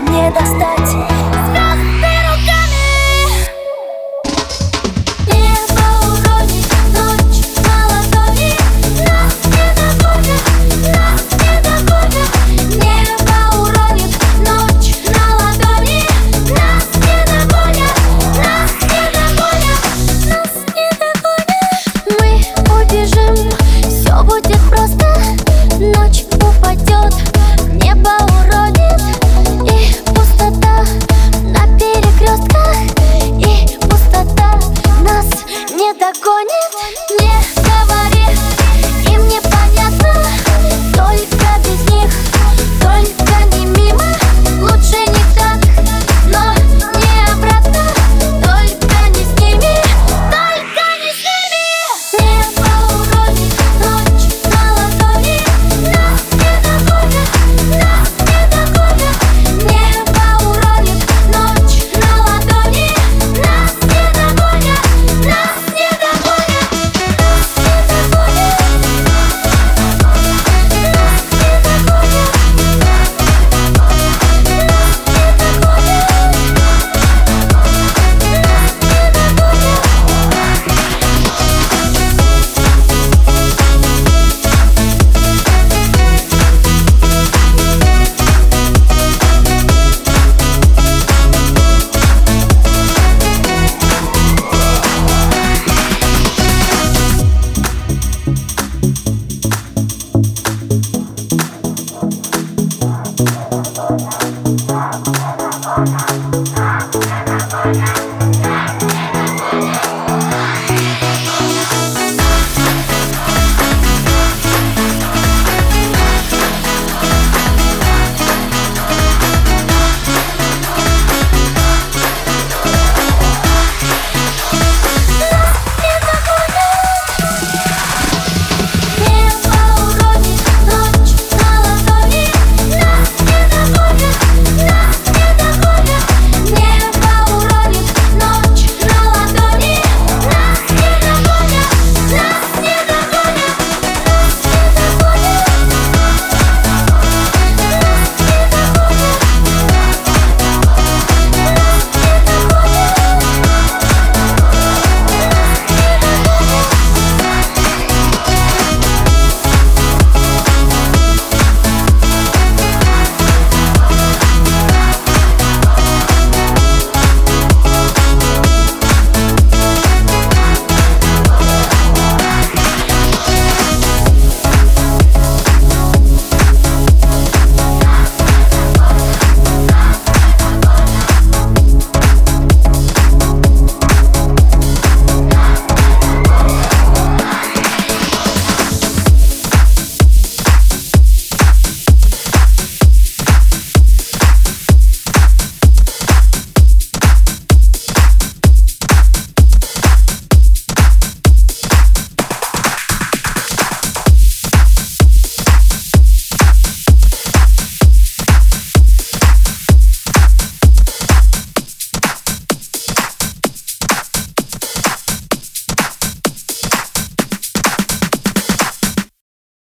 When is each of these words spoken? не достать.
не 0.00 0.30
достать. 0.30 1.13